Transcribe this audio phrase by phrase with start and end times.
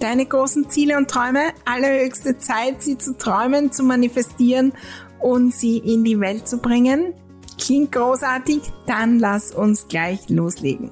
[0.00, 4.72] deine großen Ziele und Träume, allerhöchste Zeit, sie zu träumen, zu manifestieren
[5.20, 7.14] und sie in die Welt zu bringen?
[7.58, 8.62] Klingt großartig?
[8.86, 10.90] Dann lass uns gleich loslegen.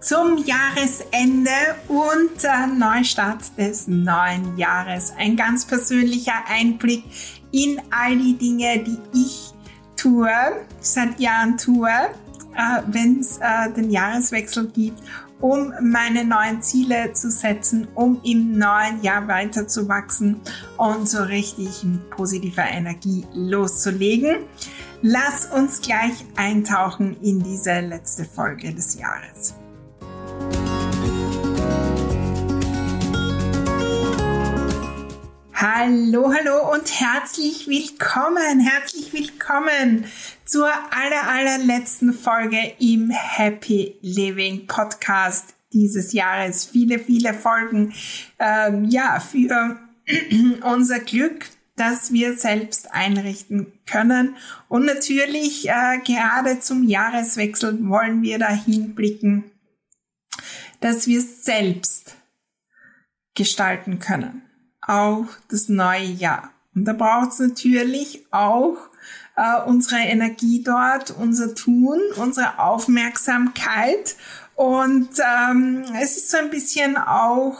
[0.00, 1.50] Zum Jahresende
[1.88, 5.12] und äh, Neustart des neuen Jahres.
[5.16, 7.04] Ein ganz persönlicher Einblick
[7.52, 9.52] in all die Dinge, die ich
[9.96, 10.28] tue,
[10.80, 11.88] seit Jahren tue
[12.56, 15.02] äh, wenn es äh, den Jahreswechsel gibt,
[15.40, 20.40] um meine neuen Ziele zu setzen, um im neuen Jahr weiter zu wachsen
[20.76, 24.44] und so richtig mit positiver Energie loszulegen.
[25.02, 29.54] Lass uns gleich eintauchen in diese letzte Folge des Jahres.
[35.52, 40.06] Hallo, hallo und herzlich willkommen, herzlich willkommen
[40.44, 46.66] zur aller, allerletzten Folge im Happy Living Podcast dieses Jahres.
[46.66, 47.94] Viele, viele Folgen,
[48.38, 49.78] ähm, ja, für
[50.62, 51.46] unser Glück,
[51.76, 54.36] dass wir selbst einrichten können.
[54.68, 59.50] Und natürlich, äh, gerade zum Jahreswechsel wollen wir dahin blicken,
[60.80, 62.16] dass wir selbst
[63.34, 64.42] gestalten können.
[64.82, 66.52] Auch das neue Jahr.
[66.74, 68.76] Und da braucht es natürlich auch
[69.36, 74.16] äh, unsere Energie dort, unser Tun, unsere Aufmerksamkeit.
[74.54, 77.58] Und ähm, es ist so ein bisschen auch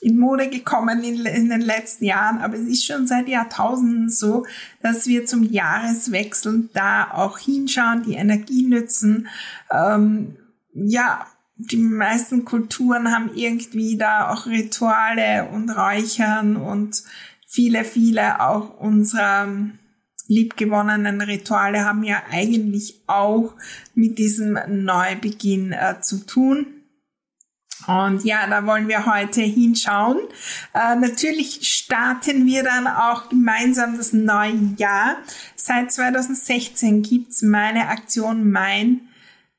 [0.00, 4.46] in Mode gekommen in, in, den letzten Jahren, aber es ist schon seit Jahrtausenden so,
[4.82, 9.28] dass wir zum Jahreswechsel da auch hinschauen, die Energie nützen.
[9.70, 10.36] Ähm,
[10.74, 11.26] ja,
[11.56, 17.02] die meisten Kulturen haben irgendwie da auch Rituale und Räuchern und
[17.46, 19.48] viele, viele auch unserer
[20.28, 23.54] liebgewonnenen Rituale haben ja eigentlich auch
[23.94, 26.66] mit diesem Neubeginn äh, zu tun.
[27.86, 30.18] Und ja, da wollen wir heute hinschauen.
[30.74, 35.18] Äh, natürlich starten wir dann auch gemeinsam das neue Jahr.
[35.54, 39.02] Seit 2016 gibt's meine Aktion Mein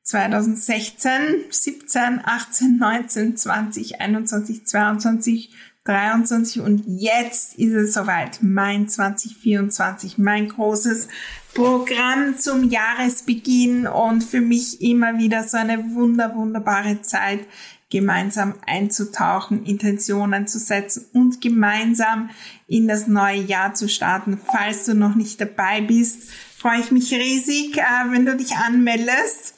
[0.04, 1.12] 2016,
[1.50, 5.52] 17, 18, 19, 20, 21, 22
[5.88, 8.40] 23 und jetzt ist es soweit.
[8.42, 11.08] Mein 2024, mein großes
[11.54, 17.40] Programm zum Jahresbeginn und für mich immer wieder so eine wunder, wunderbare Zeit,
[17.90, 22.30] gemeinsam einzutauchen, Intentionen zu setzen und gemeinsam
[22.68, 24.38] in das neue Jahr zu starten.
[24.46, 29.57] Falls du noch nicht dabei bist, freue ich mich riesig, äh, wenn du dich anmeldest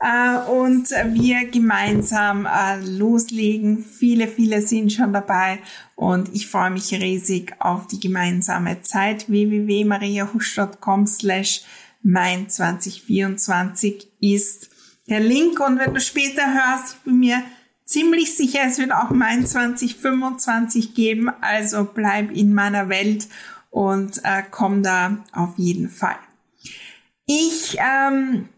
[0.00, 3.84] äh, und wir gemeinsam äh, loslegen.
[3.84, 5.58] Viele, viele sind schon dabei
[5.94, 9.28] und ich freue mich riesig auf die gemeinsame Zeit.
[9.28, 11.62] www.mariahusch.com slash
[12.02, 14.70] mein 2024 ist
[15.08, 17.42] der Link und wenn du später hörst, ich bin mir
[17.84, 23.28] ziemlich sicher, es wird auch mein 2025 geben, also bleib in meiner Welt
[23.70, 26.16] und äh, komm da auf jeden Fall.
[27.26, 28.48] Ich ähm,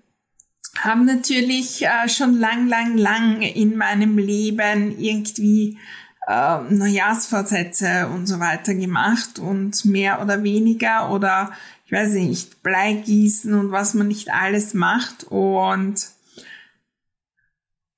[0.84, 5.78] habe natürlich äh, schon lang, lang, lang in meinem Leben irgendwie
[6.26, 11.52] äh, Neujahrsvorsätze und so weiter gemacht und mehr oder weniger oder
[11.88, 15.25] ich weiß nicht, Bleigießen und was man nicht alles macht.
[15.25, 16.10] Und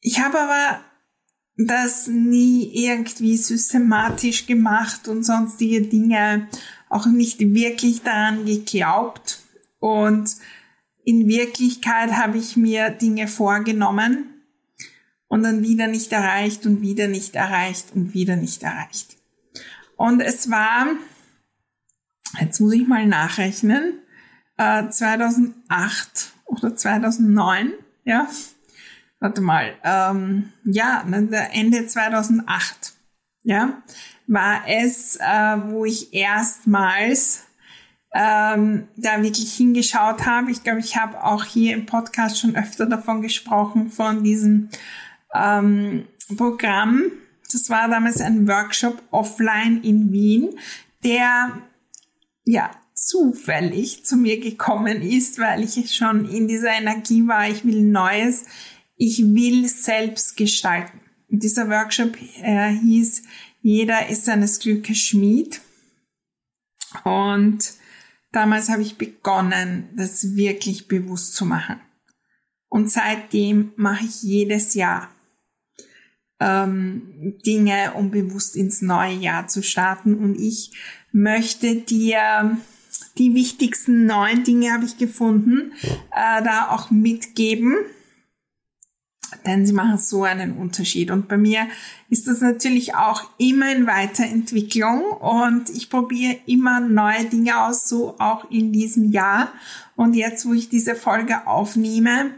[0.00, 0.80] ich habe aber
[1.56, 6.46] das nie irgendwie systematisch gemacht und sonstige Dinge,
[6.88, 9.40] auch nicht wirklich daran geglaubt.
[9.80, 10.36] Und
[11.04, 14.26] in Wirklichkeit habe ich mir Dinge vorgenommen
[15.28, 19.16] und dann wieder nicht erreicht und wieder nicht erreicht und wieder nicht erreicht.
[19.96, 20.86] Und es war,
[22.40, 23.94] jetzt muss ich mal nachrechnen,
[24.56, 27.72] 2008 äh, oder 2009,
[28.04, 28.28] ja,
[29.20, 31.04] warte mal, ähm, ja,
[31.52, 32.94] Ende 2008,
[33.42, 33.82] ja,
[34.26, 37.46] war es, äh, wo ich erstmals
[38.12, 40.50] ähm, da wirklich hingeschaut habe.
[40.50, 44.68] Ich glaube, ich habe auch hier im Podcast schon öfter davon gesprochen, von diesem
[45.34, 47.02] ähm, Programm.
[47.52, 50.50] Das war damals ein Workshop offline in Wien,
[51.04, 51.62] der
[52.44, 57.82] ja zufällig zu mir gekommen ist, weil ich schon in dieser Energie war, ich will
[57.82, 58.44] Neues,
[58.96, 61.00] ich will selbst gestalten.
[61.30, 63.22] Und dieser Workshop äh, hieß,
[63.62, 65.60] jeder ist seines Glückes Schmied.
[67.04, 67.72] Und
[68.32, 71.80] damals habe ich begonnen, das wirklich bewusst zu machen.
[72.68, 75.10] Und seitdem mache ich jedes Jahr
[76.38, 80.14] ähm, Dinge, um bewusst ins neue Jahr zu starten.
[80.14, 80.72] Und ich
[81.12, 82.58] möchte dir
[83.18, 87.76] die wichtigsten neun Dinge habe ich gefunden, äh, da auch mitgeben.
[89.46, 91.10] Denn sie machen so einen Unterschied.
[91.10, 91.66] Und bei mir
[92.08, 98.16] ist das natürlich auch immer in Weiterentwicklung und ich probiere immer neue Dinge aus, so
[98.18, 99.52] auch in diesem Jahr.
[99.96, 102.32] Und jetzt, wo ich diese Folge aufnehme,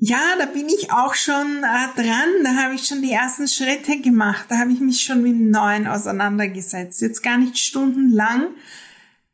[0.00, 2.28] ja, da bin ich auch schon äh, dran.
[2.44, 4.46] Da habe ich schon die ersten Schritte gemacht.
[4.48, 7.00] Da habe ich mich schon mit dem Neuen auseinandergesetzt.
[7.00, 8.48] Jetzt gar nicht stundenlang,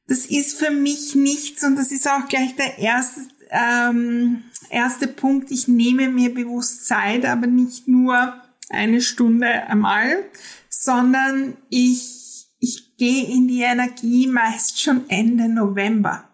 [0.07, 4.43] das ist für mich nichts und das ist auch gleich der erste, ähm,
[4.75, 5.51] erste Punkt.
[5.51, 8.35] Ich nehme mir bewusst Zeit, aber nicht nur
[8.69, 10.25] eine Stunde einmal,
[10.69, 16.29] sondern ich, ich gehe in die Energie meist schon Ende November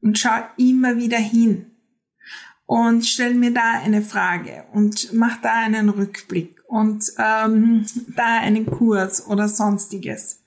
[0.00, 1.70] und schaue immer wieder hin
[2.66, 8.66] und stelle mir da eine Frage und mache da einen Rückblick und ähm, da einen
[8.66, 10.42] Kurs oder sonstiges.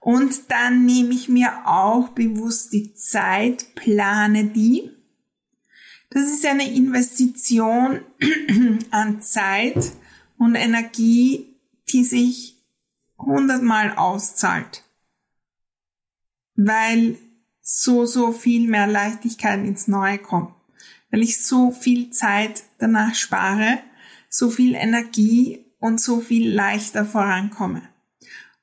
[0.00, 4.90] Und dann nehme ich mir auch bewusst die Zeit, plane die.
[6.14, 8.02] Das ist eine Investition
[8.90, 9.92] an Zeit
[10.36, 11.56] und Energie,
[11.88, 12.56] die sich
[13.18, 14.82] hundertmal auszahlt.
[16.54, 17.16] Weil
[17.62, 20.54] so, so viel mehr Leichtigkeit ins Neue kommt.
[21.10, 23.78] Weil ich so viel Zeit danach spare,
[24.28, 27.88] so viel Energie und so viel leichter vorankomme.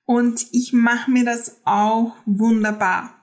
[0.06, 3.19] Und ich mache mir das auch wunderbar.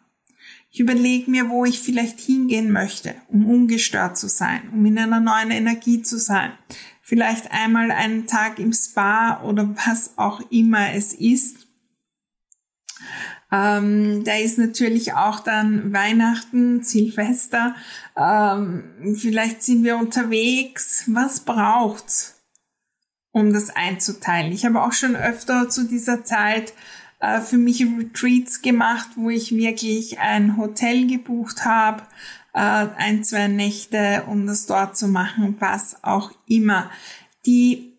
[0.76, 5.20] Ich überlege mir, wo ich vielleicht hingehen möchte, um ungestört zu sein, um in einer
[5.20, 6.52] neuen Energie zu sein.
[7.00, 11.66] Vielleicht einmal einen Tag im Spa oder was auch immer es ist.
[13.50, 17.74] Ähm, da ist natürlich auch dann Weihnachten, Silvester.
[18.14, 21.04] Ähm, vielleicht sind wir unterwegs.
[21.06, 22.34] Was braucht's?
[23.32, 24.50] um das einzuteilen.
[24.50, 26.72] Ich habe auch schon öfter zu dieser Zeit
[27.20, 32.02] äh, für mich Retreats gemacht, wo ich wirklich ein Hotel gebucht habe,
[32.52, 36.90] äh, ein, zwei Nächte, um das dort zu machen, was auch immer.
[37.44, 37.94] Die,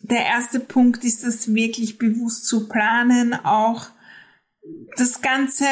[0.00, 3.88] der erste Punkt ist das wirklich bewusst zu planen, auch
[4.96, 5.64] das Ganze,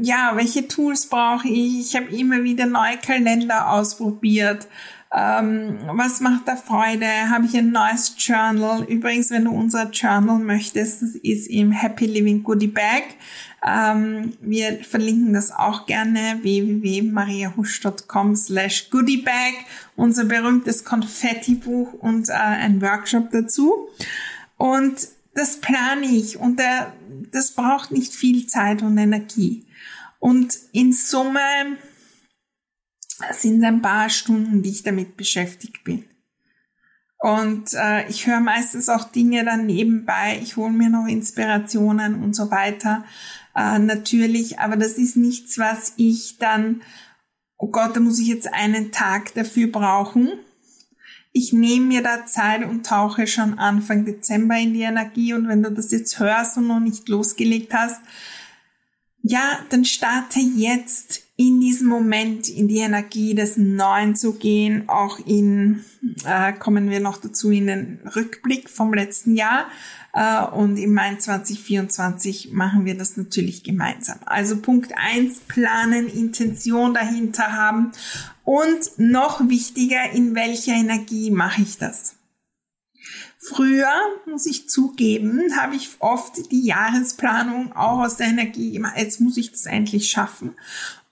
[0.00, 1.80] ja, welche Tools brauche ich?
[1.80, 4.68] Ich habe immer wieder neue Kalender ausprobiert.
[5.12, 7.06] Ähm, was macht da Freude?
[7.30, 8.84] Habe ich ein neues Journal?
[8.84, 13.02] Übrigens, wenn du unser Journal möchtest, das ist im Happy Living Goodie Bag.
[13.66, 19.54] Ähm, wir verlinken das auch gerne www.mariahusch.com slash goodiebag,
[19.96, 23.88] unser berühmtes Konfetti-Buch und äh, ein Workshop dazu.
[24.56, 26.92] Und das plane ich und der,
[27.32, 29.64] das braucht nicht viel Zeit und Energie.
[30.20, 31.40] Und in Summe
[33.32, 36.04] sind ein paar Stunden, die ich damit beschäftigt bin.
[37.20, 42.34] Und äh, ich höre meistens auch Dinge dann nebenbei, ich hole mir noch Inspirationen und
[42.34, 43.04] so weiter.
[43.54, 46.80] Äh, natürlich, aber das ist nichts, was ich dann,
[47.58, 50.30] oh Gott, da muss ich jetzt einen Tag dafür brauchen.
[51.32, 55.34] Ich nehme mir da Zeit und tauche schon Anfang Dezember in die Energie.
[55.34, 58.00] Und wenn du das jetzt hörst und noch nicht losgelegt hast,
[59.22, 65.18] ja, dann starte jetzt in diesem Moment in die Energie des Neuen zu gehen, auch
[65.20, 65.82] in,
[66.26, 69.68] äh, kommen wir noch dazu in den Rückblick vom letzten Jahr.
[70.12, 74.18] Äh, und im Mai 2024 machen wir das natürlich gemeinsam.
[74.26, 77.92] Also Punkt eins planen, Intention dahinter haben
[78.44, 82.16] und noch wichtiger, in welcher Energie mache ich das?
[83.38, 83.90] Früher,
[84.26, 89.38] muss ich zugeben, habe ich oft die Jahresplanung auch aus der Energie immer, jetzt muss
[89.38, 90.54] ich das endlich schaffen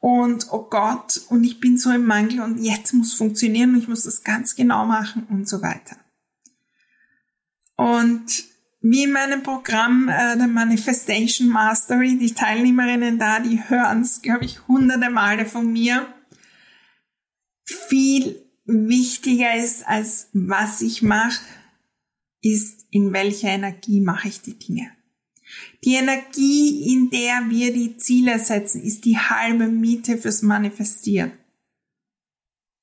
[0.01, 3.89] und oh Gott, und ich bin so im Mangel und jetzt muss funktionieren und ich
[3.89, 5.97] muss das ganz genau machen und so weiter.
[7.77, 8.45] Und
[8.81, 14.45] wie in meinem Programm äh, der Manifestation Mastery, die Teilnehmerinnen da, die hören es, glaube
[14.45, 16.07] ich, hunderte Male von mir.
[17.65, 21.41] Viel wichtiger ist als was ich mache,
[22.41, 24.93] ist in welcher Energie mache ich die Dinge.
[25.85, 31.33] Die Energie, in der wir die Ziele setzen, ist die halbe Miete fürs Manifestieren.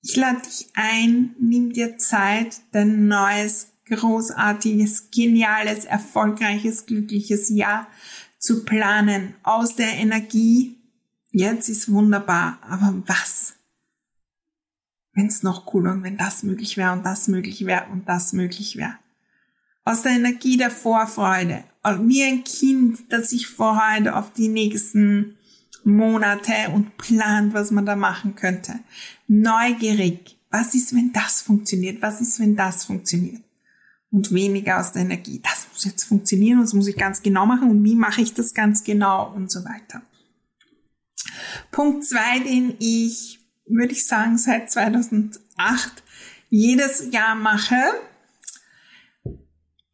[0.02, 7.88] Ich lade dich ein, nimm dir Zeit, dein neues, großartiges, geniales, erfolgreiches, glückliches Jahr
[8.38, 10.78] zu planen aus der Energie.
[11.32, 13.56] Jetzt ist wunderbar, aber was?
[15.14, 18.32] Wenn es noch cool und wenn das möglich wäre und das möglich wäre und das
[18.32, 18.98] möglich wäre.
[19.86, 21.64] Aus der Energie der Vorfreude,
[22.02, 25.38] wie ein Kind, das sich freut auf die nächsten
[25.84, 28.80] Monate und plant, was man da machen könnte.
[29.28, 30.40] Neugierig.
[30.50, 32.02] Was ist, wenn das funktioniert?
[32.02, 33.44] Was ist, wenn das funktioniert?
[34.10, 35.40] Und weniger aus der Energie.
[35.44, 38.34] Das muss jetzt funktionieren und das muss ich ganz genau machen und wie mache ich
[38.34, 40.02] das ganz genau und so weiter.
[41.72, 46.04] Punkt zwei, den ich, würde ich sagen, seit 2008
[46.50, 47.76] jedes Jahr mache,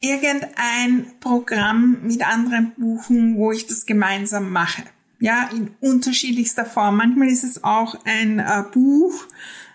[0.01, 4.83] irgendein Programm mit anderen buchen, wo ich das gemeinsam mache.
[5.19, 6.97] Ja, in unterschiedlichster Form.
[6.97, 9.13] Manchmal ist es auch ein äh, Buch,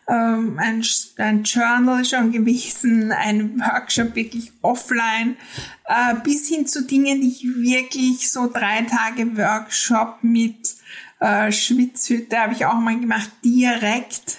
[0.09, 0.85] ähm, ein,
[1.19, 5.37] ein Journal schon gewesen, ein Workshop wirklich offline,
[5.85, 10.75] äh, bis hin zu Dingen, die ich wirklich so drei Tage Workshop mit
[11.21, 14.39] äh, Schwitzhütte habe ich auch mal gemacht, direkt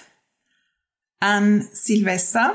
[1.20, 2.54] an Silvester.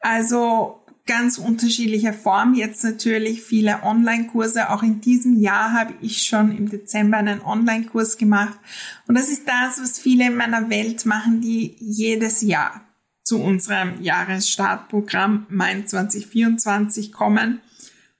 [0.00, 2.54] Also ganz unterschiedlicher Form.
[2.54, 4.70] Jetzt natürlich viele Online-Kurse.
[4.70, 8.58] Auch in diesem Jahr habe ich schon im Dezember einen Online-Kurs gemacht.
[9.06, 12.82] Und das ist das, was viele in meiner Welt machen, die jedes Jahr
[13.22, 17.60] zu unserem Jahresstartprogramm Mein 2024 kommen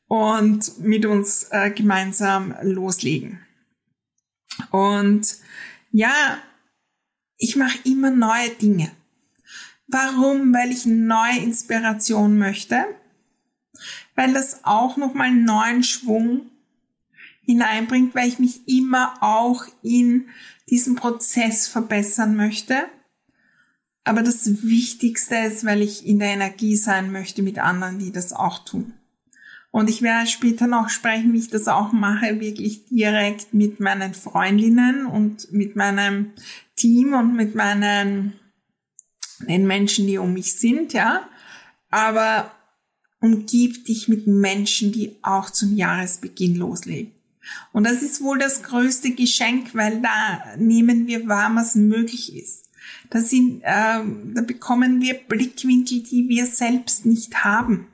[0.08, 3.40] und mit uns äh, gemeinsam loslegen.
[4.70, 5.36] Und
[5.90, 6.38] ja,
[7.36, 8.90] ich mache immer neue Dinge.
[9.88, 10.52] Warum?
[10.52, 12.84] Weil ich neue Inspiration möchte,
[14.14, 16.50] weil das auch nochmal neuen Schwung
[17.42, 20.28] hineinbringt, weil ich mich immer auch in
[20.68, 22.86] diesem Prozess verbessern möchte.
[24.02, 28.32] Aber das Wichtigste ist, weil ich in der Energie sein möchte mit anderen, die das
[28.32, 28.94] auch tun.
[29.70, 34.14] Und ich werde später noch sprechen, wie ich das auch mache, wirklich direkt mit meinen
[34.14, 36.32] Freundinnen und mit meinem
[36.76, 38.32] Team und mit meinen
[39.40, 41.28] den Menschen, die um mich sind, ja,
[41.90, 42.50] aber
[43.20, 47.12] umgib dich mit Menschen, die auch zum Jahresbeginn loslegen.
[47.72, 52.64] Und das ist wohl das größte Geschenk, weil da nehmen wir wahr, was möglich ist.
[53.10, 54.00] Da, sind, äh,
[54.34, 57.86] da bekommen wir Blickwinkel, die wir selbst nicht haben.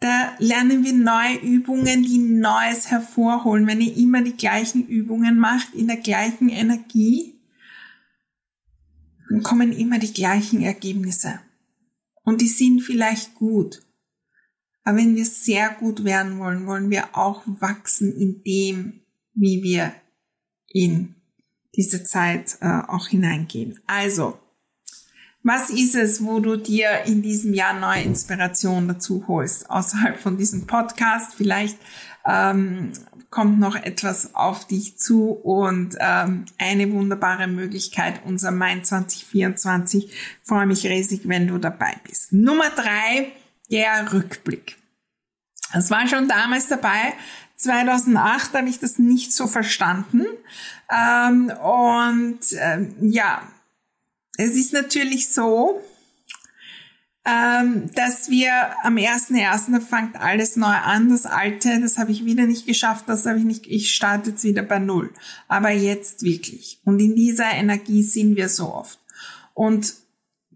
[0.00, 3.66] Da lernen wir neue Übungen, die Neues hervorholen.
[3.66, 7.33] Wenn ihr immer die gleichen Übungen macht, in der gleichen Energie,
[9.28, 11.40] dann kommen immer die gleichen Ergebnisse.
[12.22, 13.82] Und die sind vielleicht gut.
[14.84, 19.00] Aber wenn wir sehr gut werden wollen, wollen wir auch wachsen in dem,
[19.34, 19.94] wie wir
[20.68, 21.14] in
[21.74, 23.80] diese Zeit äh, auch hineingehen.
[23.86, 24.38] Also,
[25.42, 30.38] was ist es, wo du dir in diesem Jahr neue Inspiration dazu holst, außerhalb von
[30.38, 31.34] diesem Podcast?
[31.34, 31.78] Vielleicht
[32.26, 32.92] ähm,
[33.30, 40.06] kommt noch etwas auf dich zu und ähm, eine wunderbare Möglichkeit, unser Mai 2024.
[40.06, 42.32] Ich freue mich riesig, wenn du dabei bist.
[42.32, 43.32] Nummer drei,
[43.70, 44.76] der Rückblick.
[45.72, 47.14] Das war schon damals dabei.
[47.56, 50.26] 2008 habe ich das nicht so verstanden.
[50.90, 53.42] Ähm, und ähm, ja,
[54.36, 55.82] es ist natürlich so,
[57.26, 58.52] ähm, dass wir
[58.82, 59.80] am 1.1.
[59.80, 61.08] fängt alles neu an.
[61.08, 64.44] Das Alte, das habe ich wieder nicht geschafft, das habe ich nicht, ich starte jetzt
[64.44, 65.12] wieder bei Null.
[65.48, 66.80] Aber jetzt wirklich.
[66.84, 69.00] Und in dieser Energie sind wir so oft.
[69.54, 69.94] Und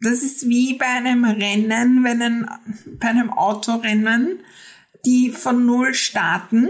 [0.00, 2.50] das ist wie bei einem Rennen, wenn ein,
[3.00, 4.40] bei einem Autorennen,
[5.06, 6.68] die von Null starten,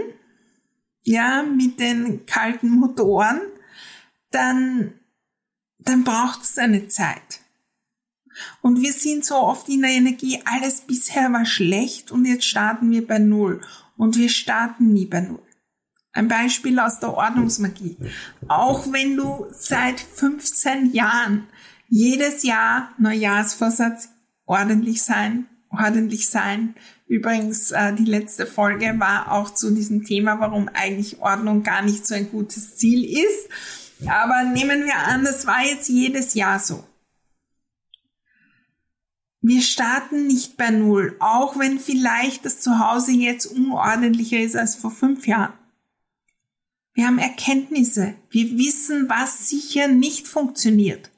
[1.03, 3.41] ja, mit den kalten Motoren,
[4.31, 4.93] dann,
[5.79, 7.41] dann braucht es eine Zeit.
[8.61, 12.91] Und wir sind so oft in der Energie, alles bisher war schlecht und jetzt starten
[12.91, 13.61] wir bei Null.
[13.97, 15.43] Und wir starten nie bei Null.
[16.13, 17.97] Ein Beispiel aus der Ordnungsmagie.
[18.47, 21.47] Auch wenn du seit 15 Jahren
[21.87, 24.09] jedes Jahr Neujahrsvorsatz
[24.45, 26.75] ordentlich sein, ordentlich sein.
[27.07, 32.05] Übrigens, äh, die letzte Folge war auch zu diesem Thema, warum eigentlich Ordnung gar nicht
[32.05, 33.49] so ein gutes Ziel ist.
[34.07, 36.83] Aber nehmen wir an, das war jetzt jedes Jahr so.
[39.41, 44.91] Wir starten nicht bei Null, auch wenn vielleicht das Zuhause jetzt unordentlicher ist als vor
[44.91, 45.53] fünf Jahren.
[46.93, 48.15] Wir haben Erkenntnisse.
[48.29, 51.09] Wir wissen, was sicher nicht funktioniert.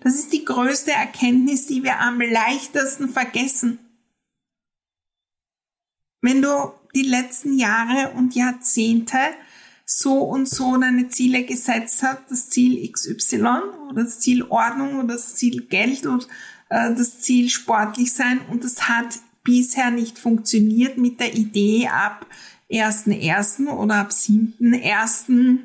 [0.00, 3.78] Das ist die größte Erkenntnis, die wir am leichtesten vergessen.
[6.20, 9.18] Wenn du die letzten Jahre und Jahrzehnte
[9.84, 15.14] so und so deine Ziele gesetzt hast, das Ziel XY oder das Ziel Ordnung oder
[15.14, 16.26] das Ziel Geld oder
[16.68, 22.26] das Ziel sportlich sein und das hat bisher nicht funktioniert mit der Idee ab
[22.70, 23.68] 1.1.
[23.68, 25.58] oder ab 7.1.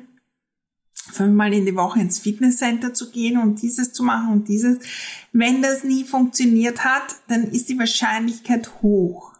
[0.94, 4.78] fünfmal in die Woche ins Fitnesscenter zu gehen und dieses zu machen und dieses.
[5.32, 9.34] Wenn das nie funktioniert hat, dann ist die Wahrscheinlichkeit hoch,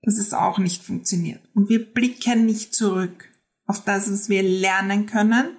[0.00, 1.42] dass es auch nicht funktioniert.
[1.52, 3.28] Und wir blicken nicht zurück
[3.66, 5.50] auf das, was wir lernen können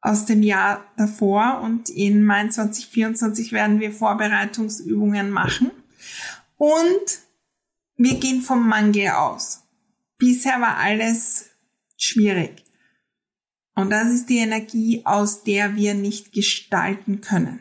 [0.00, 5.70] aus dem Jahr davor und in Mai 2024 werden wir Vorbereitungsübungen machen
[6.56, 7.20] und
[7.96, 9.64] wir gehen vom Mangel aus.
[10.18, 11.50] Bisher war alles
[11.96, 12.64] schwierig.
[13.74, 17.60] Und das ist die Energie, aus der wir nicht gestalten können.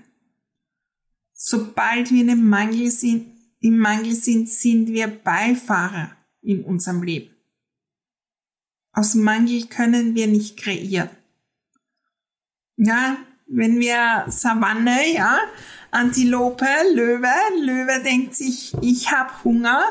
[1.33, 7.35] Sobald wir im Mangel sind, im Mangel sind, sind wir Beifahrer in unserem Leben.
[8.93, 11.09] Aus Mangel können wir nicht kreieren.
[12.77, 13.17] Ja,
[13.47, 15.39] wenn wir Savanne, ja,
[15.89, 19.83] Antilope, Löwe, Löwe denkt sich, ich habe Hunger,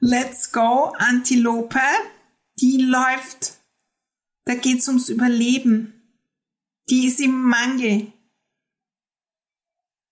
[0.00, 1.80] let's go, Antilope,
[2.58, 3.58] die läuft,
[4.46, 5.92] da geht's ums Überleben,
[6.88, 8.12] die ist im Mangel.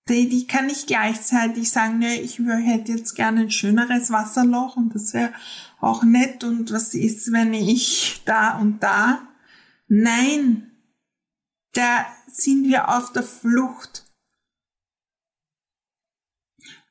[0.09, 4.95] Die, die kann nicht gleichzeitig sagen, ne, ich hätte jetzt gerne ein schöneres Wasserloch und
[4.95, 5.33] das wäre
[5.81, 9.23] auch nett und was ist, wenn ich da und da.
[9.87, 10.70] Nein,
[11.73, 14.07] da sind wir auf der Flucht.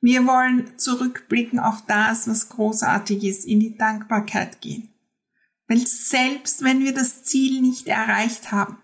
[0.02, 4.94] Wir wollen zurückblicken auf das, was großartig ist, in die Dankbarkeit gehen.
[5.68, 8.78] Weil selbst wenn wir das Ziel nicht erreicht haben,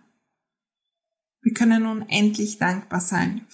[1.42, 3.46] wir können unendlich dankbar sein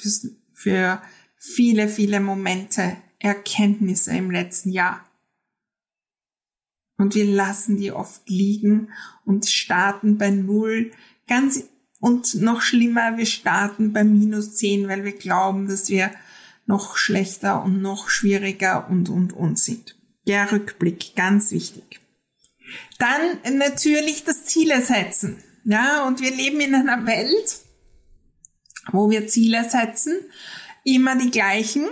[0.53, 1.01] für,
[1.37, 5.05] viele, viele Momente, Erkenntnisse im letzten Jahr.
[6.97, 8.91] Und wir lassen die oft liegen
[9.25, 10.91] und starten bei Null,
[11.27, 11.67] ganz
[12.01, 16.11] und noch schlimmer, wir starten bei minus 10, weil wir glauben, dass wir
[16.65, 19.95] noch schlechter und noch schwieriger und, und, und sind.
[20.25, 22.01] Der Rückblick, ganz wichtig.
[22.97, 25.43] Dann natürlich das Ziele setzen.
[25.63, 27.59] Ja, und wir leben in einer Welt,
[28.91, 30.17] wo wir Ziele setzen,
[30.83, 31.85] immer die gleichen,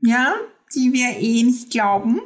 [0.00, 0.32] ja,
[0.76, 2.20] die wir eh nicht glauben.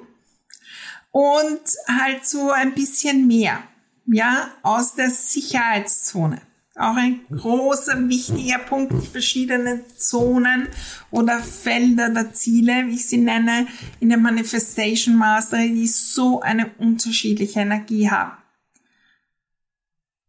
[1.11, 3.63] Und halt so ein bisschen mehr,
[4.07, 6.43] ja, aus der Sicherheitszone.
[6.77, 10.69] Auch ein großer, wichtiger Punkt, die verschiedenen Zonen
[11.13, 13.69] oder Felder der Ziele, wie ich sie nenne,
[14.01, 18.37] in der Manifestation Mastery, die so eine unterschiedliche Energie haben.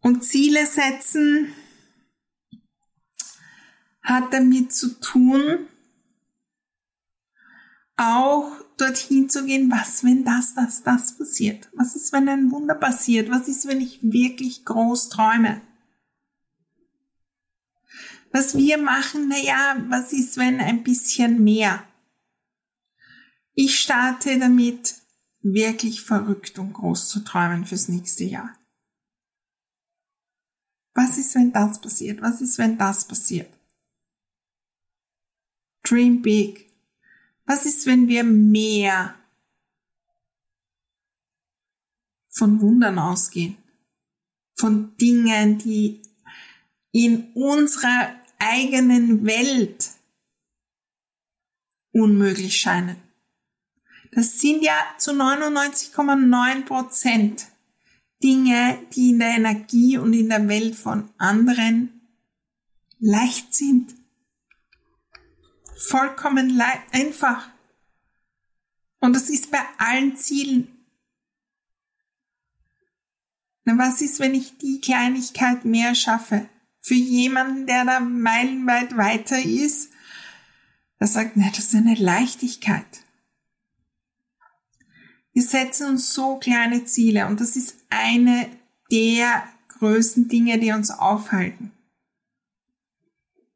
[0.01, 1.47] Und Ziele setzen
[4.03, 5.67] hat damit zu tun,
[7.97, 11.69] auch dorthin zu gehen, was, wenn das, das, das passiert?
[11.73, 13.31] Was ist, wenn ein Wunder passiert?
[13.31, 15.61] Was ist, wenn ich wirklich groß träume?
[18.35, 21.87] Was wir machen, na ja, was ist, wenn ein bisschen mehr?
[23.53, 24.95] Ich starte damit,
[25.39, 28.53] wirklich verrückt und groß zu träumen fürs nächste Jahr.
[30.93, 32.21] Was ist, wenn das passiert?
[32.21, 33.49] Was ist, wenn das passiert?
[35.83, 36.69] Dream big.
[37.45, 39.15] Was ist, wenn wir mehr
[42.31, 43.55] von Wundern ausgehen?
[44.57, 46.01] Von Dingen, die
[46.91, 49.91] in unserer eigenen Welt
[51.91, 52.97] unmöglich scheinen.
[54.11, 57.47] Das sind ja zu 99,9 Prozent
[58.23, 62.01] Dinge, die in der Energie und in der Welt von anderen
[62.99, 63.93] leicht sind.
[65.77, 67.49] Vollkommen einfach.
[68.99, 70.75] Und das ist bei allen Zielen.
[73.65, 76.49] Na, was ist, wenn ich die Kleinigkeit mehr schaffe?
[76.85, 79.89] Für jemanden, der da meilenweit weiter ist,
[80.99, 82.85] der sagt, ne, das ist eine Leichtigkeit.
[85.33, 88.47] Wir setzen uns so kleine Ziele und das ist eine
[88.91, 89.43] der
[89.79, 91.71] größten Dinge, die uns aufhalten.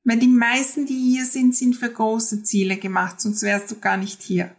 [0.04, 3.98] Weil die meisten, die hier sind, sind für große Ziele gemacht, sonst wärst du gar
[3.98, 4.56] nicht hier.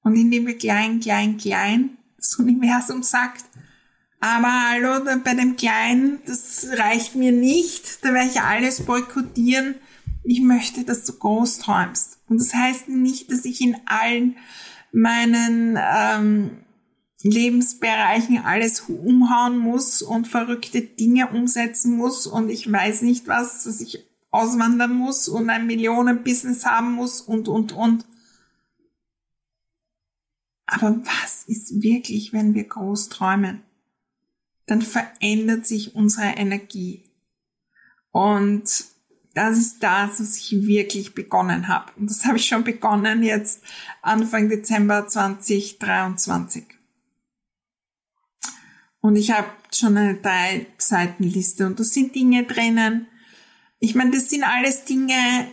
[0.00, 3.44] Und indem wir klein, klein, klein, das Universum sagt,
[4.24, 8.02] aber hallo, bei dem Kleinen, das reicht mir nicht.
[8.02, 9.74] Da werde ich alles boykottieren.
[10.22, 12.20] Ich möchte, dass du groß träumst.
[12.26, 14.38] Und das heißt nicht, dass ich in allen
[14.92, 16.52] meinen ähm,
[17.22, 23.82] Lebensbereichen alles umhauen muss und verrückte Dinge umsetzen muss und ich weiß nicht was, dass
[23.82, 28.06] ich auswandern muss und ein Millionen-Business haben muss und, und, und.
[30.64, 33.60] Aber was ist wirklich, wenn wir groß träumen?
[34.66, 37.04] Dann verändert sich unsere Energie.
[38.10, 38.64] Und
[39.34, 41.92] das ist das, was ich wirklich begonnen habe.
[41.96, 43.62] Und das habe ich schon begonnen jetzt
[44.00, 46.64] Anfang Dezember 2023.
[49.00, 53.06] Und ich habe schon eine drei Seitenliste und da sind Dinge drinnen.
[53.80, 55.48] Ich meine, das sind alles Dinge,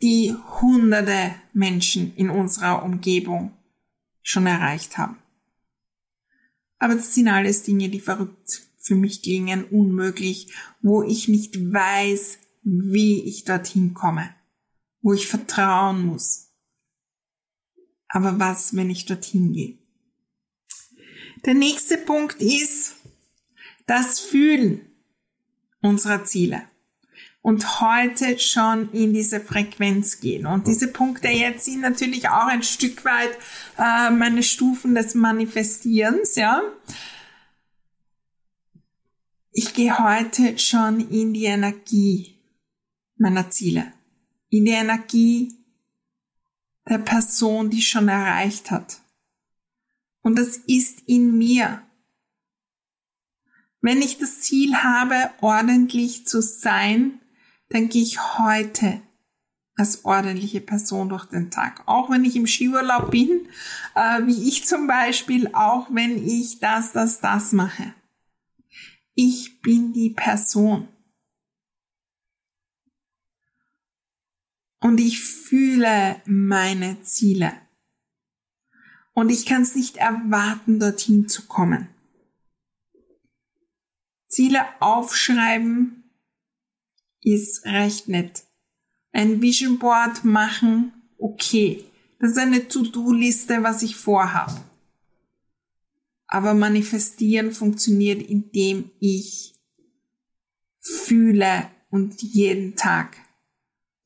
[0.00, 3.52] die hunderte Menschen in unserer Umgebung
[4.22, 5.18] schon erreicht haben.
[6.84, 12.36] Aber das sind alles Dinge, die verrückt für mich klingen, unmöglich, wo ich nicht weiß,
[12.62, 14.28] wie ich dorthin komme,
[15.00, 16.50] wo ich vertrauen muss.
[18.06, 19.78] Aber was, wenn ich dorthin gehe?
[21.46, 22.96] Der nächste Punkt ist
[23.86, 24.82] das Fühlen
[25.80, 26.68] unserer Ziele.
[27.44, 30.46] Und heute schon in diese Frequenz gehen.
[30.46, 33.36] Und diese Punkte jetzt sind natürlich auch ein Stück weit
[33.76, 36.62] äh, meine Stufen des Manifestierens, ja.
[39.52, 42.40] Ich gehe heute schon in die Energie
[43.18, 43.92] meiner Ziele,
[44.48, 45.52] in die Energie
[46.88, 49.00] der Person, die schon erreicht hat.
[50.22, 51.82] Und das ist in mir.
[53.82, 57.20] Wenn ich das Ziel habe, ordentlich zu sein,
[57.68, 59.00] dann gehe ich heute
[59.76, 61.82] als ordentliche Person durch den Tag.
[61.86, 63.48] Auch wenn ich im Skiurlaub bin,
[63.94, 67.94] äh, wie ich zum Beispiel, auch wenn ich das, das, das mache.
[69.14, 70.88] Ich bin die Person.
[74.80, 77.52] Und ich fühle meine Ziele.
[79.12, 81.88] Und ich kann es nicht erwarten, dorthin zu kommen.
[84.28, 86.03] Ziele aufschreiben
[87.24, 88.44] ist recht nett.
[89.12, 91.84] Ein Vision Board machen, okay.
[92.18, 94.62] Das ist eine To-Do-Liste, was ich vorhabe.
[96.26, 99.54] Aber manifestieren funktioniert, indem ich
[100.80, 103.16] fühle und jeden Tag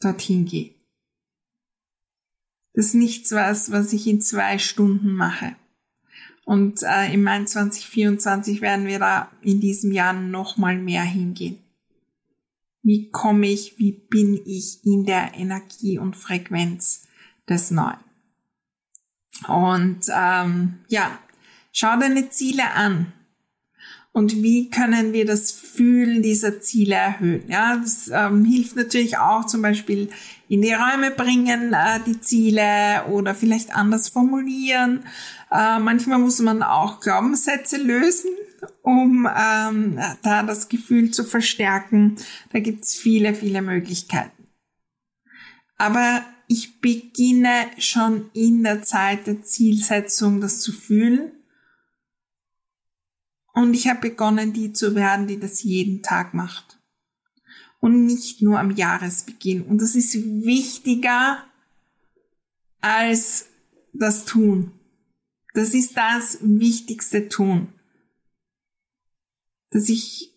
[0.00, 0.74] dorthin gehe.
[2.74, 5.57] Das ist nichts was, was ich in zwei Stunden mache.
[6.44, 11.59] Und äh, im Mai 2024 werden wir da in diesem Jahr noch mal mehr hingehen.
[12.82, 17.06] Wie komme ich, wie bin ich in der Energie und Frequenz
[17.48, 17.98] des Neuen?
[19.46, 21.18] Und ähm, ja,
[21.72, 23.12] schau deine Ziele an.
[24.12, 27.44] Und wie können wir das Fühlen dieser Ziele erhöhen?
[27.48, 30.08] Ja, das ähm, hilft natürlich auch zum Beispiel
[30.48, 35.04] in die Räume bringen, äh, die Ziele oder vielleicht anders formulieren.
[35.52, 38.30] Äh, manchmal muss man auch Glaubenssätze lösen,
[38.83, 42.16] um ähm, da das Gefühl zu verstärken.
[42.53, 44.49] Da gibt's viele, viele Möglichkeiten.
[45.77, 51.33] Aber ich beginne schon in der Zeit der Zielsetzung das zu fühlen.
[53.53, 56.79] Und ich habe begonnen, die zu werden, die das jeden Tag macht.
[57.81, 59.62] Und nicht nur am Jahresbeginn.
[59.62, 61.44] Und das ist wichtiger
[62.81, 63.47] als
[63.92, 64.73] das Tun.
[65.55, 67.73] Das ist das wichtigste Tun.
[69.70, 70.33] Dass ich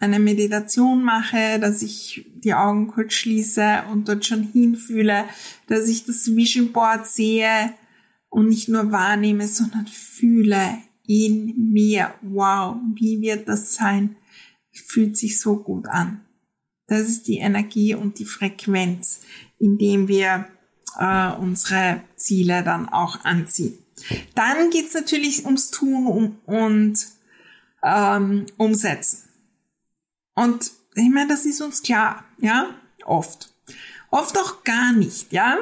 [0.00, 5.24] eine Meditation mache, dass ich die Augen kurz schließe und dort schon hinfühle,
[5.66, 7.74] dass ich das Vision Board sehe
[8.30, 12.14] und nicht nur wahrnehme, sondern fühle in mir.
[12.22, 14.16] Wow, wie wird das sein?
[14.72, 16.24] Fühlt sich so gut an.
[16.86, 19.20] Das ist die Energie und die Frequenz,
[19.58, 20.46] indem wir
[20.98, 23.78] äh, unsere Ziele dann auch anziehen.
[24.34, 26.98] Dann geht's natürlich ums Tun und
[27.82, 29.28] ähm, Umsetzen.
[30.34, 33.52] Und ich meine, das ist uns klar, ja, oft.
[34.10, 35.58] Oft auch gar nicht, ja.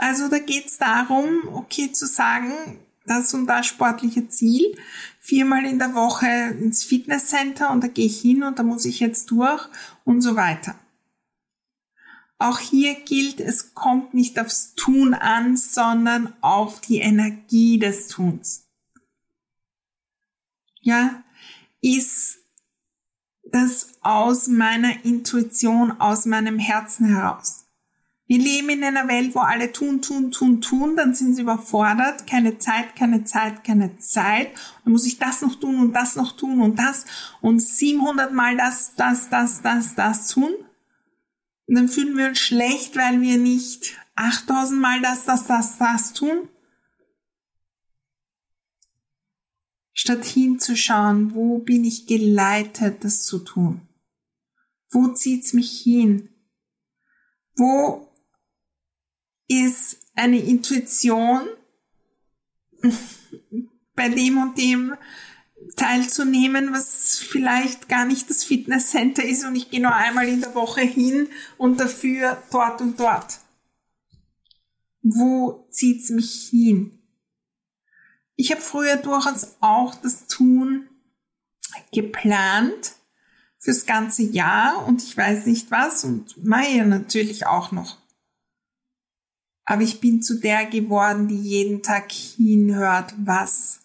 [0.00, 4.76] Also da geht's darum, okay, zu sagen, das und das sportliche Ziel,
[5.18, 9.00] viermal in der Woche ins Fitnesscenter und da gehe ich hin und da muss ich
[9.00, 9.68] jetzt durch
[10.04, 10.74] und so weiter.
[12.38, 18.66] Auch hier gilt, es kommt nicht aufs Tun an, sondern auf die Energie des Tuns.
[20.80, 21.22] Ja,
[21.80, 22.38] ist
[23.44, 27.66] das aus meiner Intuition, aus meinem Herzen heraus.
[28.26, 32.28] Wir leben in einer Welt, wo alle tun, tun, tun, tun, dann sind sie überfordert,
[32.28, 34.52] keine Zeit, keine Zeit, keine Zeit.
[34.84, 37.06] Dann muss ich das noch tun und das noch tun und das
[37.40, 40.54] und 700 mal das, das, das, das, das tun.
[41.66, 46.12] Und dann fühlen wir uns schlecht, weil wir nicht 8000 Mal das, das, das, das
[46.12, 46.48] tun.
[49.92, 53.88] Statt hinzuschauen, wo bin ich geleitet, das zu tun?
[54.90, 56.28] Wo zieht's mich hin?
[57.56, 58.08] Wo
[59.48, 61.48] ist eine Intuition,
[63.94, 64.94] bei dem und dem
[65.76, 70.54] teilzunehmen, was vielleicht gar nicht das Fitnesscenter ist und ich gehe nur einmal in der
[70.54, 73.40] Woche hin und dafür dort und dort.
[75.02, 76.99] Wo zieht's mich hin?
[78.40, 80.88] Ich habe früher durchaus auch das Tun
[81.92, 82.92] geplant
[83.58, 87.98] fürs ganze Jahr und ich weiß nicht was und Maya natürlich auch noch.
[89.66, 93.80] Aber ich bin zu der geworden, die jeden Tag hinhört, was.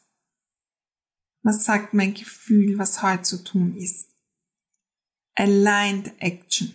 [1.44, 4.08] Was sagt mein Gefühl, was heute zu tun ist?
[5.34, 6.74] Aligned Action.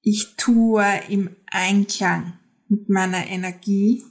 [0.00, 4.02] Ich tue im Einklang mit meiner Energie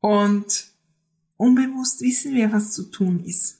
[0.00, 0.68] und
[1.36, 3.58] unbewusst wissen wir, was zu tun ist.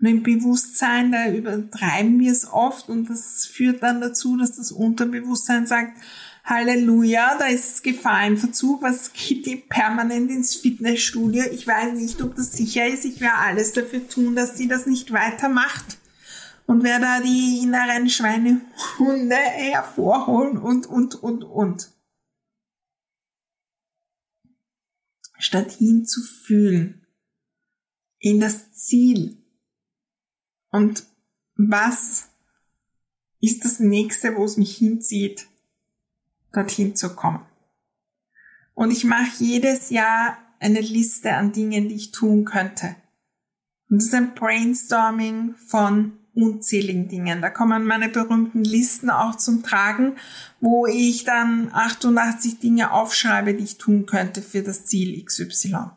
[0.00, 4.72] Und im Bewusstsein, da übertreiben wir es oft und das führt dann dazu, dass das
[4.72, 6.00] Unterbewusstsein sagt,
[6.44, 11.44] Halleluja, da ist im Verzug, was geht die permanent ins Fitnessstudio?
[11.52, 13.04] Ich weiß nicht, ob das sicher ist.
[13.04, 15.98] Ich werde alles dafür tun, dass sie das nicht weitermacht.
[16.66, 21.90] Und werde da die inneren Schweinehunde hervorholen und, und, und, und.
[25.40, 27.06] Statt hinzufühlen
[28.18, 29.38] in das Ziel,
[30.70, 31.04] und
[31.56, 32.28] was
[33.40, 35.48] ist das nächste, wo es mich hinzieht,
[36.52, 37.44] dorthin zu kommen?
[38.74, 42.94] Und ich mache jedes Jahr eine Liste an Dingen, die ich tun könnte.
[43.88, 47.42] Und das ist ein Brainstorming von unzähligen Dingen.
[47.42, 50.16] Da kommen meine berühmten Listen auch zum Tragen,
[50.60, 55.90] wo ich dann 88 Dinge aufschreibe, die ich tun könnte für das Ziel XY.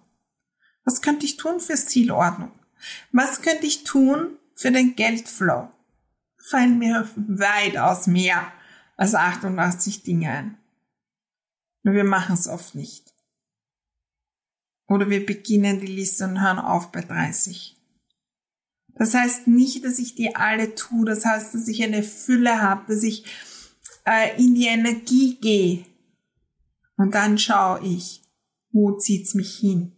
[0.86, 2.52] Was könnte ich tun fürs Zielordnung?
[3.12, 5.70] Was könnte ich tun, für den Geldflow
[6.38, 8.52] fallen mir weitaus mehr
[8.98, 10.58] als 88 Dinge ein.
[11.84, 13.14] Nur wir machen es oft nicht.
[14.88, 17.76] Oder wir beginnen die Liste und hören auf bei 30.
[18.96, 22.94] Das heißt nicht, dass ich die alle tue, das heißt, dass ich eine Fülle habe,
[22.94, 23.26] dass ich
[24.06, 25.86] äh, in die Energie gehe.
[26.98, 28.22] Und dann schaue ich,
[28.72, 29.94] wo zieht's mich hin?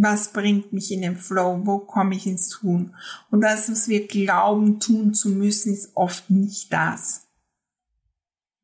[0.00, 2.94] was bringt mich in den Flow, wo komme ich ins Tun.
[3.32, 7.26] Und das, was wir glauben tun zu müssen, ist oft nicht das,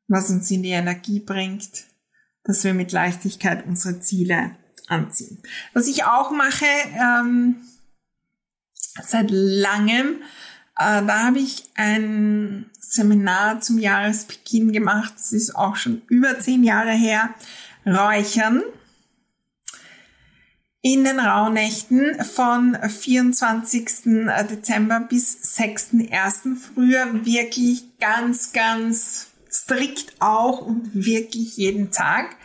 [0.07, 1.87] was uns in die Energie bringt,
[2.45, 5.43] dass wir mit Leichtigkeit unsere Ziele anziehen.
[5.73, 7.57] Was ich auch mache, ähm,
[9.03, 10.23] seit langem,
[10.79, 16.65] äh, da habe ich ein Seminar zum Jahresbeginn gemacht, das ist auch schon über zehn
[16.65, 17.31] Jahre her,
[17.87, 18.63] Räuchern
[20.85, 24.27] in den Rauhnächten von 24.
[24.51, 26.57] Dezember bis 6.1.
[26.57, 32.37] früher wirklich ganz, ganz strikt auch und wirklich jeden Tag.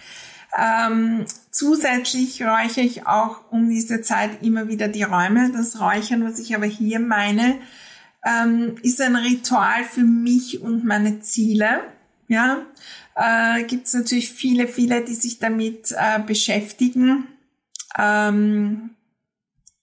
[0.58, 5.52] Ähm, zusätzlich räuchere ich auch um diese Zeit immer wieder die Räume.
[5.52, 7.56] Das Räuchern, was ich aber hier meine,
[8.26, 11.82] ähm, ist ein Ritual für mich und meine Ziele.
[12.28, 12.62] Ja,
[13.16, 17.28] äh, gibt es natürlich viele, viele, die sich damit äh, beschäftigen
[17.98, 18.92] ähm,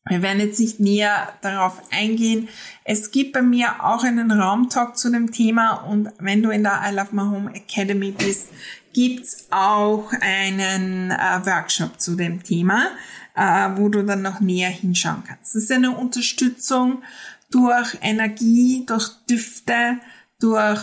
[0.09, 2.49] wir werden jetzt nicht näher darauf eingehen.
[2.85, 6.81] Es gibt bei mir auch einen Raumtalk zu dem Thema und wenn du in der
[6.87, 8.51] I Love My Home Academy bist,
[8.97, 12.93] gibt's auch einen äh, Workshop zu dem Thema,
[13.35, 15.55] äh, wo du dann noch näher hinschauen kannst.
[15.55, 17.03] Das ist eine Unterstützung
[17.51, 19.99] durch Energie, durch Düfte,
[20.41, 20.81] durch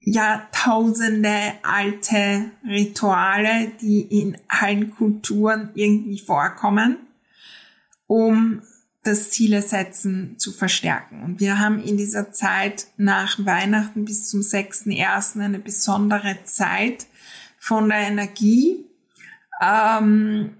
[0.00, 6.96] Jahrtausende alte Rituale, die in allen Kulturen irgendwie vorkommen,
[8.08, 8.60] um
[9.02, 11.22] das Ziele setzen zu verstärken.
[11.22, 15.40] Und wir haben in dieser Zeit nach Weihnachten bis zum 6.1.
[15.40, 17.06] eine besondere Zeit
[17.58, 18.84] von der Energie.
[19.60, 20.56] Ähm,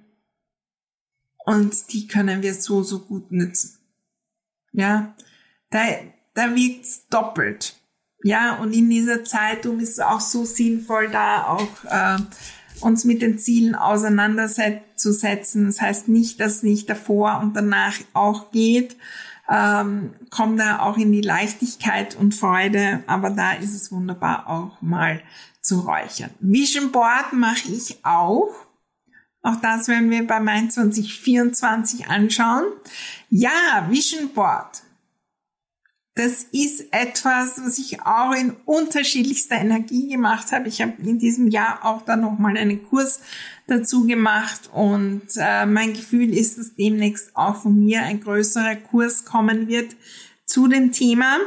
[1.44, 3.78] und die können wir so, so gut nutzen.
[4.72, 5.14] Ja,
[5.70, 5.80] da,
[6.34, 7.76] da wirkt's doppelt
[8.24, 12.18] ja, und in dieser Zeitung ist es auch so sinnvoll, da auch äh,
[12.82, 15.66] uns mit den Zielen auseinanderzusetzen.
[15.66, 18.96] Das heißt nicht, dass nicht davor und danach auch geht.
[19.48, 24.80] Ähm, kommt da auch in die Leichtigkeit und Freude, aber da ist es wunderbar auch
[24.80, 25.22] mal
[25.60, 26.30] zu räuchern.
[26.40, 28.50] Vision Board mache ich auch.
[29.42, 32.64] Auch das werden wir bei Mein 2024 anschauen.
[33.28, 34.82] Ja, Vision Board
[36.14, 40.68] das ist etwas, was ich auch in unterschiedlichster Energie gemacht habe.
[40.68, 43.20] Ich habe in diesem Jahr auch dann nochmal einen Kurs
[43.66, 49.24] dazu gemacht und äh, mein Gefühl ist, dass demnächst auch von mir ein größerer Kurs
[49.24, 49.96] kommen wird
[50.44, 51.38] zu dem Thema.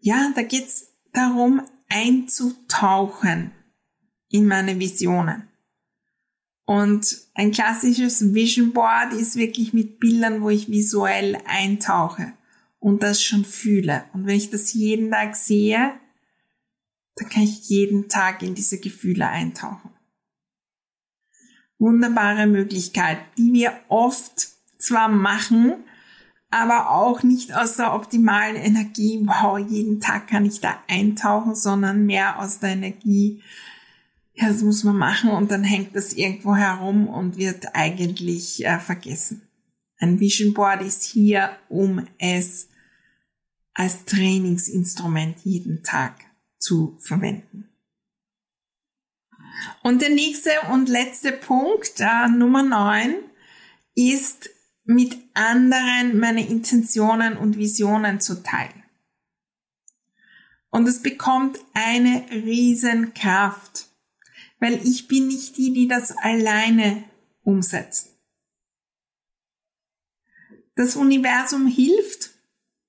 [0.00, 3.50] Ja, da geht's darum, einzutauchen
[4.30, 5.49] in meine Visionen.
[6.70, 12.32] Und ein klassisches Vision Board ist wirklich mit Bildern, wo ich visuell eintauche
[12.78, 14.04] und das schon fühle.
[14.12, 15.94] Und wenn ich das jeden Tag sehe,
[17.16, 19.90] dann kann ich jeden Tag in diese Gefühle eintauchen.
[21.80, 25.74] Wunderbare Möglichkeit, die wir oft zwar machen,
[26.50, 32.06] aber auch nicht aus der optimalen Energie, wow, jeden Tag kann ich da eintauchen, sondern
[32.06, 33.42] mehr aus der Energie,
[34.40, 38.78] ja, das muss man machen und dann hängt das irgendwo herum und wird eigentlich äh,
[38.78, 39.42] vergessen.
[39.98, 42.68] Ein Vision Board ist hier, um es
[43.74, 46.14] als Trainingsinstrument jeden Tag
[46.58, 47.68] zu verwenden.
[49.82, 53.16] Und der nächste und letzte Punkt, äh, Nummer neun,
[53.94, 54.48] ist
[54.84, 58.84] mit anderen meine Intentionen und Visionen zu teilen.
[60.70, 63.89] Und es bekommt eine Riesenkraft
[64.60, 67.04] weil ich bin nicht die, die das alleine
[67.42, 68.16] umsetzt.
[70.76, 72.30] Das Universum hilft,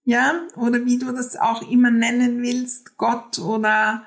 [0.03, 4.05] ja, oder wie du das auch immer nennen willst, Gott oder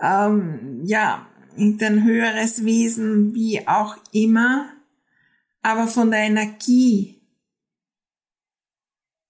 [0.00, 4.72] ähm, ja, irgendein höheres Wesen, wie auch immer,
[5.62, 7.20] aber von der Energie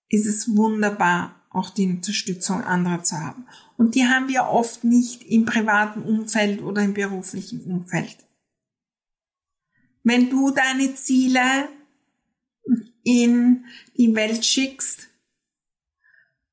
[0.09, 3.47] ist es wunderbar, auch die Unterstützung anderer zu haben.
[3.77, 8.17] Und die haben wir oft nicht im privaten Umfeld oder im beruflichen Umfeld.
[10.03, 11.69] Wenn du deine Ziele
[13.03, 13.65] in
[13.97, 15.09] die Welt schickst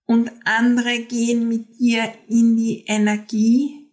[0.06, 3.85] und andere gehen mit dir in die Energie,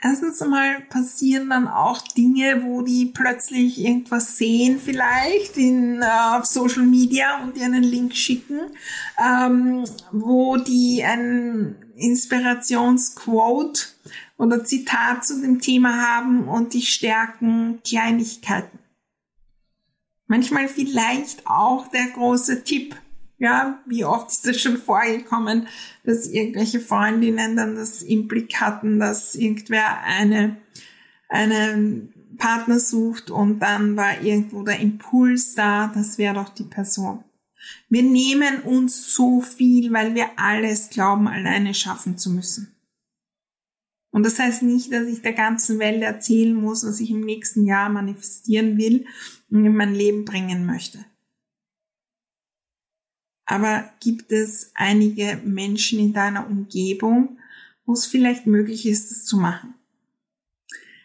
[0.00, 6.46] Erstens einmal passieren dann auch Dinge, wo die plötzlich irgendwas sehen vielleicht in, äh, auf
[6.46, 8.60] Social Media und dir einen Link schicken,
[9.18, 13.82] ähm, wo die ein Inspirationsquote
[14.36, 18.78] oder Zitat zu dem Thema haben und die stärken Kleinigkeiten.
[20.28, 22.94] Manchmal vielleicht auch der große Tipp
[23.38, 25.68] ja, wie oft ist das schon vorgekommen,
[26.04, 30.56] dass irgendwelche Freundinnen dann das im hatten, dass irgendwer eine,
[31.28, 37.24] einen Partner sucht und dann war irgendwo der Impuls da, das wäre doch die Person.
[37.88, 42.74] Wir nehmen uns so viel, weil wir alles glauben, alleine schaffen zu müssen.
[44.10, 47.66] Und das heißt nicht, dass ich der ganzen Welt erzählen muss, was ich im nächsten
[47.66, 49.06] Jahr manifestieren will
[49.50, 51.04] und in mein Leben bringen möchte.
[53.50, 57.38] Aber gibt es einige Menschen in deiner Umgebung,
[57.86, 59.72] wo es vielleicht möglich ist, das zu machen?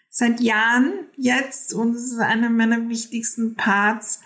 [0.10, 4.20] Seit Jahren jetzt, und es ist einer meiner wichtigsten Parts,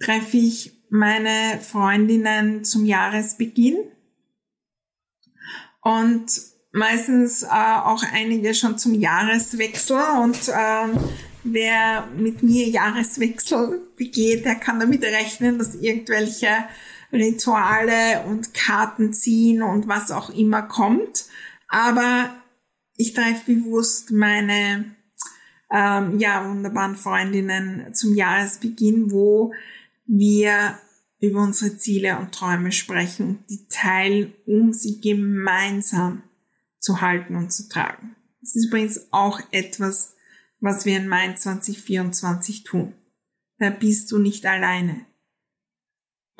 [0.00, 3.76] treffe ich meine Freundinnen zum Jahresbeginn.
[5.82, 6.32] Und
[6.72, 10.00] meistens äh, auch einige schon zum Jahreswechsel.
[10.22, 10.98] Und äh,
[11.44, 16.48] wer mit mir Jahreswechsel begeht, der kann damit rechnen, dass irgendwelche
[17.12, 21.26] Rituale und Karten ziehen und was auch immer kommt.
[21.68, 22.34] Aber
[22.96, 24.94] ich treffe bewusst meine
[25.70, 29.52] ähm, ja, wunderbaren Freundinnen zum Jahresbeginn, wo
[30.06, 30.78] wir
[31.20, 36.22] über unsere Ziele und Träume sprechen und die teilen, um sie gemeinsam
[36.78, 38.16] zu halten und zu tragen.
[38.40, 40.16] Das ist übrigens auch etwas,
[40.60, 42.94] was wir in Mai 2024 tun.
[43.58, 45.04] Da bist du nicht alleine.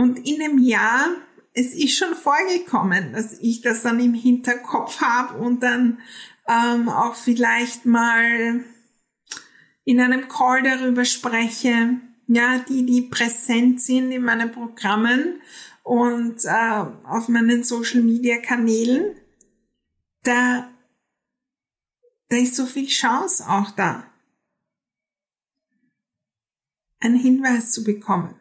[0.00, 1.10] Und in dem Jahr,
[1.52, 5.98] es ist schon vorgekommen, dass ich das dann im Hinterkopf habe und dann
[6.48, 8.64] ähm, auch vielleicht mal
[9.84, 15.42] in einem Call darüber spreche, ja, die, die präsent sind in meinen Programmen
[15.82, 19.16] und äh, auf meinen Social Media Kanälen,
[20.22, 20.70] da,
[22.30, 24.10] da ist so viel Chance auch da,
[27.00, 28.39] einen Hinweis zu bekommen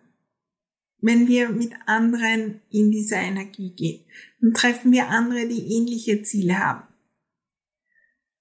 [1.02, 4.06] wenn wir mit anderen in dieser Energie gehen.
[4.42, 6.88] Dann treffen wir andere, die ähnliche Ziele haben.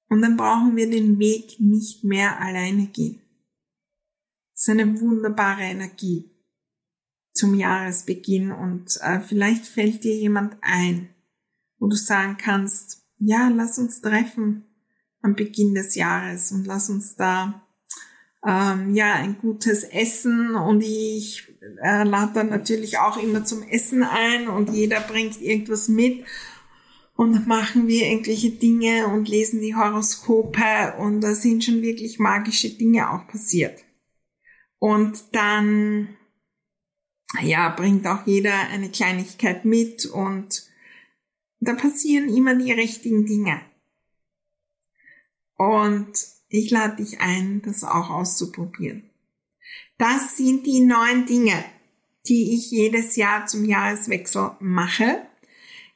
[0.08, 3.20] Und dann brauchen wir den Weg nicht mehr alleine gehen.
[4.54, 6.30] Das ist eine wunderbare Energie
[7.32, 11.10] zum Jahresbeginn und äh, vielleicht fällt dir jemand ein,
[11.78, 14.64] wo du sagen kannst, ja, lass uns treffen
[15.20, 17.67] am Beginn des Jahres und lass uns da
[18.48, 21.46] ähm, ja ein gutes Essen und ich
[21.82, 26.24] äh, lade dann natürlich auch immer zum Essen ein und jeder bringt irgendwas mit
[27.14, 32.70] und machen wir irgendwelche Dinge und lesen die Horoskope und da sind schon wirklich magische
[32.70, 33.84] Dinge auch passiert.
[34.78, 36.16] Und dann,
[37.42, 40.62] ja, bringt auch jeder eine Kleinigkeit mit und
[41.60, 43.60] da passieren immer die richtigen Dinge.
[45.56, 49.04] Und ich lade dich ein, das auch auszuprobieren.
[49.98, 51.64] Das sind die neun Dinge,
[52.26, 55.22] die ich jedes Jahr zum Jahreswechsel mache.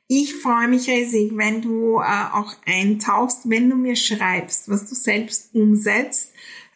[0.08, 4.94] Ich freue mich riesig, wenn du äh, auch eintauchst, wenn du mir schreibst, was du
[4.94, 6.32] selbst umsetzt.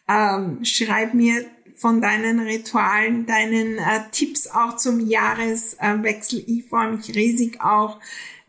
[0.07, 6.43] Ähm, schreib mir von deinen Ritualen, deinen äh, Tipps auch zum Jahreswechsel.
[6.47, 7.99] ich freue mich riesig auch,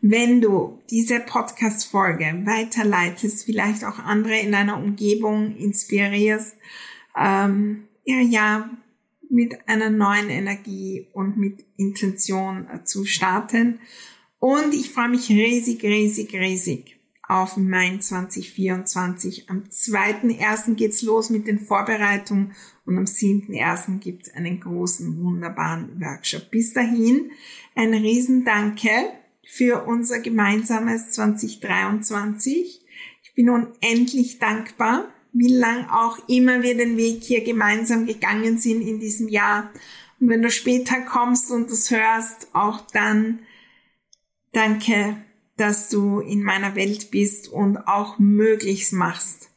[0.01, 6.55] wenn du diese Podcast-Folge weiterleitest, vielleicht auch andere in deiner Umgebung inspirierst,
[7.17, 8.69] ähm, ja, ja,
[9.29, 13.79] mit einer neuen Energie und mit Intention äh, zu starten.
[14.39, 19.49] Und ich freue mich riesig, riesig, riesig auf Mai 2024.
[19.49, 20.73] Am 2.1.
[20.75, 22.53] geht's los mit den Vorbereitungen
[22.85, 23.99] und am 7.1.
[23.99, 26.49] gibt's einen großen, wunderbaren Workshop.
[26.49, 27.29] Bis dahin
[27.75, 28.89] ein Riesendanke
[29.51, 32.85] für unser gemeinsames 2023.
[33.23, 38.81] Ich bin unendlich dankbar wie lang auch immer wir den Weg hier gemeinsam gegangen sind
[38.81, 39.71] in diesem Jahr.
[40.19, 43.39] Und wenn du später kommst und das hörst, auch dann
[44.51, 45.17] danke,
[45.55, 49.49] dass du in meiner Welt bist und auch möglichst machst,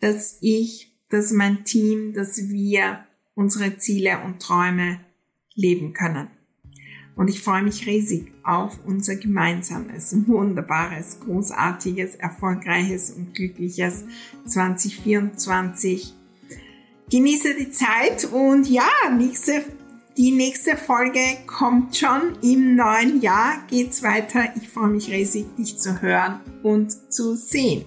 [0.00, 5.00] dass ich, dass mein Team, dass wir unsere Ziele und Träume
[5.54, 6.28] leben können.
[7.18, 14.04] Und ich freue mich riesig auf unser gemeinsames, wunderbares, großartiges, erfolgreiches und glückliches
[14.46, 16.14] 2024.
[17.10, 19.64] Genieße die Zeit und ja, nächste,
[20.16, 23.64] die nächste Folge kommt schon im neuen Jahr.
[23.68, 24.52] Geht's weiter.
[24.54, 27.84] Ich freue mich riesig, dich zu hören und zu sehen.